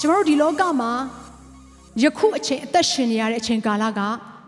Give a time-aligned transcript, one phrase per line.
[0.00, 0.92] ကျမတို့ဒီလောကမှာ
[2.02, 4.00] ယခုအချိန်အသက်ရှင်နေရတဲ့အချိန်ကာလက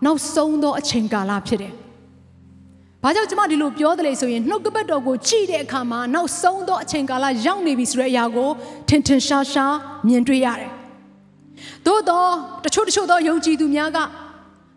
[0.04, 1.72] နောက်ဆုံးသောအချိန်ကာလဖြစ်တယ်။
[3.02, 8.50] ဘာကြောင့်ကျမဒီလိုပြောတယ်လဲဆိုရင်နှုတ်ကပတ်တော်ကိုကြည့်တဲ့အခါမှာနောက်ဆုံးသောအချိန်ကာလရောက်နေပြီဆိုတဲ့အရာကို
[8.88, 9.74] ထင်ထင်ရှားရှား
[10.08, 10.70] မြင်တွေ့ရတယ်။
[11.86, 12.30] သို့တော့
[12.64, 13.98] တချို့တချို့သောယုံကြည်သူများက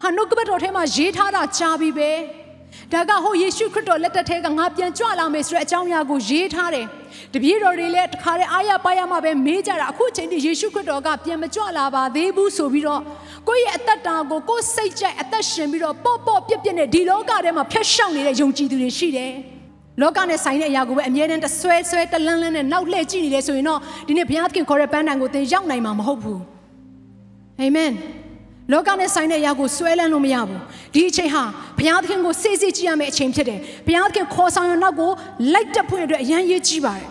[0.02, 2.12] ဟာနှုတ်ကပတ်တော်ထဲမှာရေးထားတာကြားပြီပဲ။
[2.94, 6.86] ဒါကဟိုယေရှုခရစ်တော်လက်ထက်ထဲကငါပြန်ကြွလာမယ်ဆိုတဲ့အကြောင်းအရာကိုရေးထားတယ်။
[7.34, 13.02] တပည့်တော်တွေလည်းတခါတည်းအားရပါရမှပဲမေးကြတာအခုအချိန်ထိယေရှုခရစ်တော်ကပြန်မကြွလာပါသေးဘူးဆိုပြီးတော့
[13.48, 19.32] ကိုယ့်ရဲ့အသက်တာကိုကိုယ်စိတ်ကြိုက်အသက်ရှင်ပြီးတော့ပေါ့ပေါ့ပြက်ပြက်နဲ့ဒီလောကထဲမှာဖျက်ရှောင်နေတဲ့ယုံကြည်သူတွေရှိတယ်။
[20.02, 26.40] လောကနဲ့ဆိုင်တဲ့အရာကိုပဲအမြဲတမ်းတဆွဲဆွဲတလန်းလန်းနဲ့နောက်လှည့်ကြည့်နေတယ်ဆိုရင်တော့ဒီနေ့ဘုရားသခင်ခေါ်တဲ့ပန်းတန်ကိုသင်ရောက်နိုင်မှာမဟုတ်ဘူး။
[27.60, 27.92] အာမင်။
[28.72, 30.62] လောကနဲ့ဆိုင်တဲ့အရာကိုဆွဲလန်းလို့မရဘူး
[30.94, 31.44] ဒီအချိန်ဟာ
[31.78, 35.12] ဘုရားသခင်ကိုစေ့စေ့ကြည့်ရမယ့်အချိန်ဖြစ်တယ်ဘုရားသခင်ခေါ်ဆောင်ရနောက်ကို
[35.54, 37.08] လိုက်တက်ဖို့အတွက်အရန်ရေးကြီးပါတယ်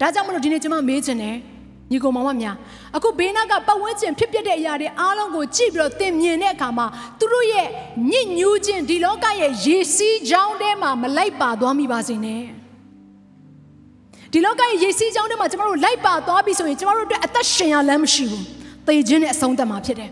[0.00, 1.36] ဒါကြောင့်မလို့ဒီနေ့ကျွန်မမေးချင်တယ်
[1.90, 2.56] ညီကောင်မောင်မများ
[2.96, 6.86] အခုဘေးနားကပတ်ဝန်းကျင်ဖြစ်ပျက်တဲ့အရာတွေအားလုံးကိုကြည့်ပြီးတော့သင်မြင်တဲ့အခါမှာ
[7.18, 7.66] သူတို့ရဲ့
[8.10, 12.42] ညစ်ညူးခြင်းဒီလောကရဲ့ရေစီးကြောင်းထဲမှာမလိုက်ပါသွားမိပါစေနဲ့
[14.32, 18.44] ဒီလောကရဲ့ရေစီးကြောင်းထဲမှာကျမတို့လိုက်ပါသွားပြီဆိုရင်ကျမတို့အတွက်အသက်ရှင်ရလမ်းမရှိဘူး
[18.86, 20.10] သေခြင်းနဲ့အဆုံးသတ်မှာဖြစ်တယ်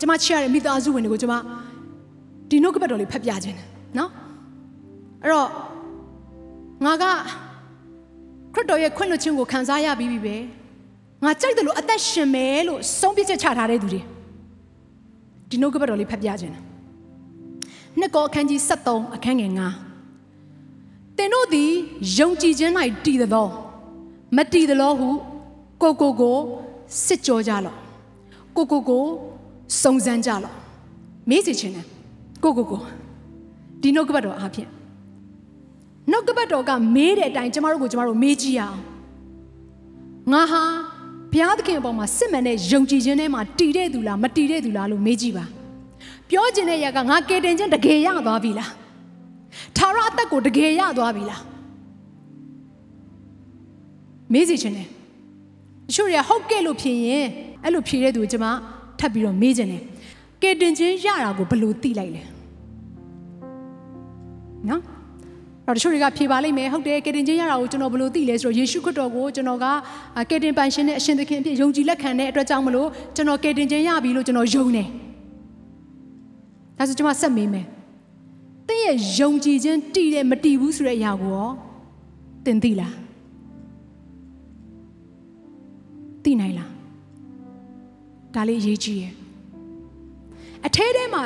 [0.00, 1.34] ကျမချစ်ရတဲ့မိသားစုဝင်တွေကိုကျမ
[2.50, 3.66] ဒီနှုတ်ကပတ်တော်လေးဖတ်ပြခြင်းတယ်
[3.98, 4.10] နော်
[5.22, 5.48] အဲ့တော့
[6.84, 7.04] ငါက
[8.54, 10.36] ခရစ်တော်ရဲ့ခွင့်လွှတ်ခြင်းကိုခံစားရပြီးပြီပဲ
[11.24, 14.00] ငါကြိုက်တယ်လို့အသက်ရှင်မယ်လို့ဆုံးဖြတ်ချက်ချထားတဲ့သူတွေ
[15.50, 16.62] ဒီနှုတ်ကပတ်တော်လေးဖတ်ပြခြင်းတယ်
[17.98, 19.52] နှစ်ကောအခန်းကြီး73အခန်းငယ်
[20.14, 21.70] 9သင်တို့သည်
[22.18, 22.72] ယုံကြည်ခြင်း၌
[23.04, 23.48] တည်သော
[24.36, 25.08] မတည်သလိုဟု
[25.82, 26.38] ကိုကိုကို
[27.04, 27.76] စစ်ကြောကြလော့
[28.56, 29.04] ကိုကိုကို
[29.82, 30.54] စုံစမ်းကြလော့
[31.30, 31.86] မေးစီခြင်းတယ်
[32.42, 32.82] ကိုကိုကို
[33.82, 34.68] ဒီနှုတ်ကပတ်တော်အားဖြင့်
[36.10, 38.78] နှုတ်ကပတ်တော်ကမေးတဲ့အတိုင်းကျမတို့ကိုကျမတို့မေးကြည့်ရအောင်
[40.32, 40.62] ငါဟာ
[41.32, 45.44] ဘုရားသခင်အပေါ်မှာစစ်မှန်တဲ့ယုံကြည်ခြင်းထဲမှာတည်တဲ့သူလားမတည်တဲ့သူလားလို့မေးကြည့်ပါ
[46.30, 48.70] ပြောခြင်းတဲ့ရကငါကယ်တင်ခြင်းတကယ်ရသွားပြီလား
[49.76, 51.42] ထာဝရအသက်ကိုတကယ်ရသွားပြီလား
[54.32, 54.88] မေးစီခြင်းတယ်
[55.88, 57.26] တချို့တွေကဟုတ်ကဲ့လို့ဖြေရင်
[57.64, 58.46] အဲ့လိုဖြေတဲ့သူကိုကျမ
[59.00, 59.82] ထပ်ပြီးတော့မေးခြင်းတယ်
[60.42, 62.22] ကယ်တင်ခြင်းရတာကိုဘယ်လိုသိလိုက်လဲ
[64.68, 64.82] နော်
[65.66, 69.66] အဲ့တော့တချို့တွေကဖြေပါလိမ့်မယ်ဟုတ်တယ်ကယ်တင်ခြင်းရတာကိုကျွန်တော်ဘယ်လိုသိလဲဆိုတော့ယေရှုခရစ်တော်ကိုကျွန်တော်က
[70.30, 74.88] ကယ်တင်ပိုင်ရှင်နဲ့အရှင်သခင်အဖြစ်ယုံကြည်လက်ခံတဲ့အတွက်ကြောင့်မလို့ကျွန်တော်ကယ်တင်ခြင်းရပြီလို့ကျွန်တော်ယုံတယ်
[76.78, 77.66] ဒါဆိုကျွန်မဆက်မေးမယ်
[78.68, 81.50] သင်ရဲ့ယုံကြည်ခြင်းတည်တယ်မတည်ဘူးဆိုတဲ့အရာကိုရော
[82.44, 82.94] သင်သိလား
[86.24, 86.75] သိနိုင်လား
[88.36, 89.12] ဒါလေးအရေးကြီးရဲ့
[90.66, 91.24] အထဲထဲမှာ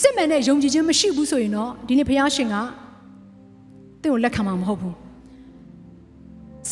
[0.00, 2.56] စစ်မှန်တဲ့ယုံကြည်ခြင်းမရှိဘူးဆိုရင်တော့ဒီနေ့ဘုရားရှင်က
[4.02, 4.96] သင်ကိုလက်ခံမှာမဟုတ်ဘူး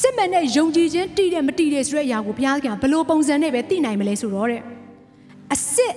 [0.01, 4.63] စစ်မှန်တဲ့ယုံကြည်ခြင်းတည်တယ်မတည်တယ်ဆိုတဲ့အရာကိုဘုရားကဘယ်လိုပုံစံနဲ့ပဲသိနိုင်မလဲဆိုတော့တဲ့
[5.55, 5.95] အစစ်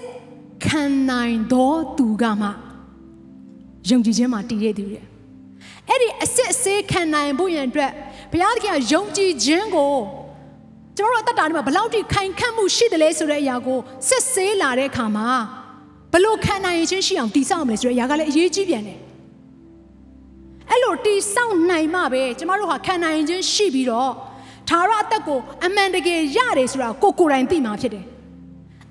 [0.66, 2.47] ခံနိုင်သောသူကမှ
[3.90, 5.03] ယုံကြည်ခြင်းမှာတည်တဲ့သူတဲ့
[5.90, 7.91] အဲ့ဒီအစစ်အစေးခံနိုင်ဖို့ရန်အတွက်
[8.31, 9.96] ဘုရားသခင်ကယုံကြည်ခြင်းကို
[10.97, 15.27] ကျမတို့အသက်တာထဲမှာဘယ်လောက်ထိခိုင်ခန့်မှုရှိတယ်လဲဆိုတဲ့အရာကိုစစ်ဆေးလာတဲ့အခါမှာ
[16.13, 18.99] ဘလို့ခံနိုင်ရင်ချင်းရှိအောင်တည်ဆောက်မလဲဆိုတဲ့အရာကလည်းအရေးကြီးပြန်တယ်
[20.69, 24.11] အဲ့လိုတည်ဆောက်နိုင်မှပဲကျမတို့ဟာခံနိုင်ခြင်းရှိပြီးတော့
[24.69, 28.05] သာရအသက်ကိုအမှန်တကယ်ရတယ်ဆိုတာကိုကိုယ်တိုင်သိမှာဖြစ်တယ်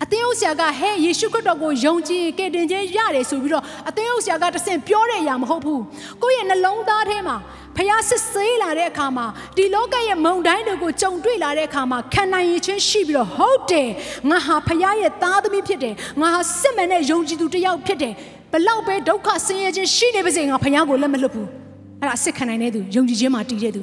[0.02, 5.82] အသင်းဥဆရာကဟဲယေရှုခရစ်တော်ကိုယုံကြည်ကယ်တင်ခြင်းရတယ်ဆိုပြီးတော့အသင်းဥဆရာကတဆင့်ပြောတဲ့အရာမဟုတ်ဘူး
[6.22, 7.36] ကိုယ့်ရဲ့နှလုံးသားထဲမှာ
[7.76, 9.26] ဖျားစစ်ဆေးလာတဲ့အခါမှာ
[9.56, 13.88] ဒီလောကရဲ့မုန်တိုင်းတွေကိုကြုံတွေ့လာတဲ့အခါမှာခံနိုင်ရခြင်းရှိပြီးတော့ဟုတ်တယ်
[14.30, 18.14] ငါဟာဖျားရဲ့သားသမီးဖြစ်တယ်ငါဟာစစ်မှန်တဲ့ယုံကြည်သူတစ်ယောက်ဖြစ်တယ်
[18.52, 21.48] ဘလောက်ပဲဒုက္ခဆင်းရဲခြင်းရှိနေပါစေငါဖျားကိုလက်မလွတ်ဘူး
[22.00, 23.82] အဲ့ဒါအစစ်ခံနိုင်တဲ့သူယုံကြည်ခြင်းမှာတည်တဲ့သူ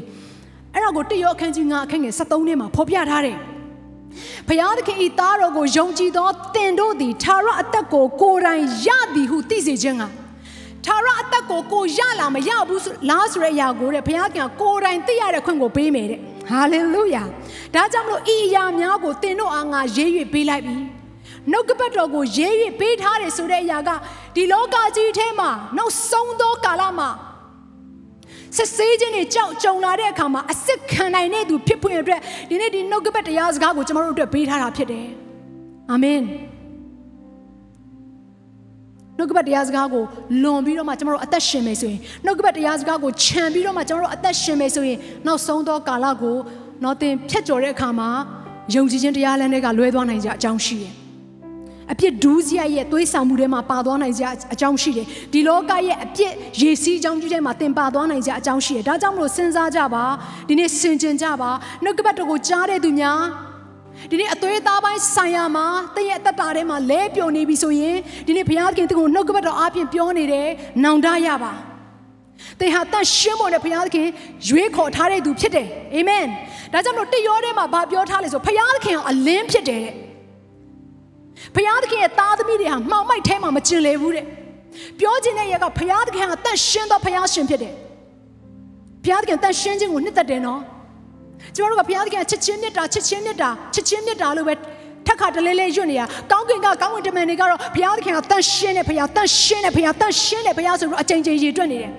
[0.73, 3.37] အဲ့ဒါကိုတရောအခန်းကြီး9အခန်းငယ်73ထဲမှာဖော်ပြထားတယ်
[4.47, 10.03] ဖျားသခင်ဤသားတော်ကိုယုံကြည်သောသင်တို့သည်သာရအသက်ကိုကိုယ်တိုင်ရသည်ဟုသိစေခြင်းက
[10.85, 17.23] သာရအသက်ကိုကိုရလာမရဘူးလားဆိုတဲ့အရာကိုတဲ့ဘုရားကကိုယ်တိုင်သိရတဲ့ခွင့်ကိုပေးမယ်တဲ့ဟာလေလုယာ
[17.75, 20.75] ဒါကြောင့်မလို့ဤအရာများကိုသင်တို့အားငါရေး၍ပေးလိုက်ပြီ
[21.51, 23.89] နှုတ်ကပတ်တော်ကိုရေး၍ပေးထားတယ်ဆိုတဲ့အရာက
[24.35, 27.09] ဒီလောကကြီးထဲမှာနောက်ဆုံးသောကာလမှာ
[28.57, 35.07] ဆက်ဆေးခြင်းတွေကြောက်ကြုံလာတဲ့အခါမှာအစ်စ်ခံနိုင်တဲ့သူဖြစ်ဖွင့်အတွက်ဒီနေ့ဒီနှုတ်ကပတ်တရားစကားကိုကျွန်တော်တို့အတွက်ပေးထားတာဖြစ်တယ်
[35.91, 36.21] အာမင်
[39.19, 40.03] နှုတ်ကပတ်တရားစကားကို
[40.43, 46.37] လွန်ပြီးတော့မှကျွန်တော်တို့အသက်ရှင်မယ်ဆိုရင်နှုတ်ကပတ်တရားစကားကိုခြံပြီးတော့မှကျွန်တော်တို့အသက်ရှင်မယ်ဆိုရင်နောက်ဆုံးသောကာလကို
[46.83, 48.09] တော့တင်ဖြတ်ကျော်တဲ့အခါမှာ
[48.75, 50.93] ယုံကြည်ခြင်းတရားလမ်းတွေကလွဲသွားနိုင်ကြအကြောင်းရှိတယ်
[51.91, 54.23] အပြစ်ဒူးစရိုက်ရဲ့သွေးဆောင်မှုထဲမှာပါသွားနိုင်ကြ
[54.53, 60.03] အကြောင်းရှိတယ်ဒီလောကရဲ့အပြစ်ရေစီးအကြောင်းကြီးထဲမှာတင်ပါသွားနိုင်ကြအကြောင်းရှိတယ်ဒါကြောင့်မလို့စဉ်းစားကြပါ
[60.47, 61.51] ဒီနေ့ဆင်ခြင်ကြပါ
[61.83, 63.21] နှုတ်ကပတ်တော်ကိုကြားတဲ့သူများ
[64.11, 65.65] ဒီနေ့အသွေးသားပိုင်းဆိုင်ရာမှာ
[65.95, 67.97] တည့်ရဲ့အသက်တာထဲမှာလဲပြုံနေပြီဆိုရင်
[68.27, 70.49] ဒီနေ့ဘုရားသခင်တကိုနှုတ်ကပတ်တော်အပြင်ပြောနေတယ်
[70.83, 71.53] နောင်တရပါ
[72.59, 74.07] သင်ဟာတန်ရှင်းဖို့နဲ့ဘုရားသခင်
[74.47, 76.25] ရွေးခေါ်ထားတဲ့သူဖြစ်တယ်အာမင်
[76.73, 79.93] ဒါကြောင့်မလို့တရောထဲမှာဗာပြောထားလဲဆိုဘုရားသခင်ကအလင်းဖြစ်တယ်တဲ့
[81.55, 84.25] ဘုရားသခင်ရဲ့သားသမီးတွေဟာမှောင်မိုက်ထဲမှာမကျင်လေဘူးတဲ့
[84.99, 87.73] ပြောခြင်းတဲ့ရကဘုရားသခင်ကတန်ရှင်းသောဘုရားရှင်ဖြစ်တယ်
[89.03, 90.61] ဘုရားသခင်တန်ရှင်းခြင်းကိုနှစ်သက်တယ်နော်
[91.55, 94.53] ကျမတို့ကဘုရားသခင်ချစ်ချင်းမြတ်တာချစ်ချင်းမြတ်တာချစ်ချင်းမြတ်တာလို့ပဲ
[95.07, 101.91] ထက်ခါတလဲလဲရွတ်နေတာကောင်းကင်ကကောင်းကင်တမန်တွေကတော့ဘုရားသခင်ကတန်ရှင်းတဲ့ဘုရားတန်ရှင်းတဲ့ဘုရားတန်ရှင်းတဲ့ဘုရားဆိုပြီးအကြိမ်ကြိမ်ရည်တွက်နေတယ်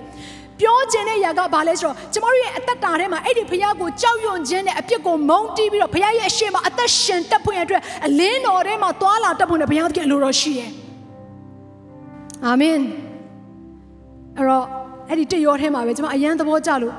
[0.59, 10.69] ပြောခြင်းတဲ့ຢာကဘာလဲဆိုတော့ကျမတို့ရဲ့အသက်တာထဲမှာအဲ့ဒီဘုရားကိုကြောက်ရွံ့ခြင်းနဲ့အပြစ်ကိုမုန်းတီးပြီးတော့ဘုရားရဲ့အရှိန်မှာအသက်ရှင်တက်ဖွင့်ရအတွက်အလင်းတော်ထဲမှာသွာလာတက်ဖွင့်တဲ့ဘုရားသခင်အလိုတော်ရှိတယ်။
[12.45, 12.79] အာမင်။
[14.37, 14.65] အဲ့တော့
[15.09, 16.95] အဲ့ဒီတရောထဲမှာပဲကျမအရန်သဘောကျလို့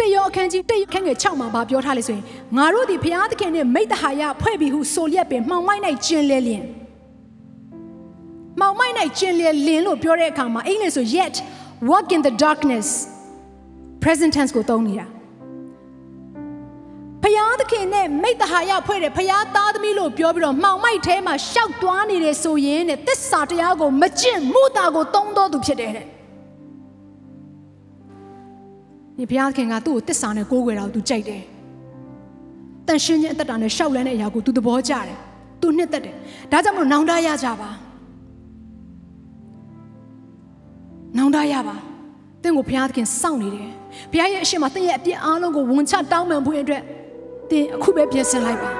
[0.00, 2.24] တရောအခန်းကြီးတခန်းငယ်6မှာဗာပြောထားလေဆိုရင်
[2.56, 6.64] ငါတို့ဒီဘုရားသခင်နဲ့မိတ္တဟာယဖွဲ့ပြီးဟုဆိုလျက်ပင်မှောင်မိုက်၌ကျင်လဲလျင်
[8.60, 11.34] မှောင်မိုက်၌ကျင်လဲလင်လို့ပြောတဲ့အခါမှာအင်္ဂလိပ်ဆို yet
[11.90, 12.88] walk in the darkness
[14.02, 15.06] present tense ကိုသုံးနေတာ
[17.22, 26.06] ဖယားသခင်နဲ့မိတ္တဟာယဖွဲ့တဲ့ဖယားသားသမီးလို့ပြောပြီးတော့မှောင်မိုက်ထဲမှာရှောက်သွားနေတယ်ဆိုရင်တဲ့သစ္စာတရားကိုမကျင့်မှုတာကိုသုံးတော်သူဖြစ်တယ်တဲ့
[29.18, 31.42] ဒီဘုရားသခင်ကသူ့ကိုသစ္စာနဲ့ကိုးကွယ်တာကိုသူကြိုက်တယ်
[32.86, 35.18] တန်ရှင်းခြင်းအသက်တာနဲ့ရှောက်လန်းတဲ့အရာကိုသူသဘောကျတယ်
[35.60, 36.14] သူနှစ်သက်တယ်
[36.52, 37.70] ဒါကြောင့်မလို့နောင်တရကြပါ
[41.18, 41.76] နောင်တရပါ
[42.42, 43.70] တင့်ကိုဘုရားသခင်စောင့်နေတယ်
[44.12, 46.82] ဘုရားရဲ့အရှင်မတင့်ရဲ့အပြစ်အားလုံးကိုဝန်ချတောင်းပန်ဖို့အတွက်
[47.50, 48.70] တင်အခုပဲပြင်ဆင်လိုက်ပါ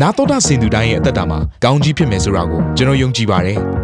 [0.00, 3.60] နာတော်တာစင်သူတိုင်းရဲ့အသက်တာမှာကောင်းကြီးဖြစ်မယ်ဆိုတာကိုကျွန်တော်ယုံကြည်ပါတယ်။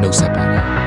[0.00, 0.85] နှုတ်ဆက်ပါတယ်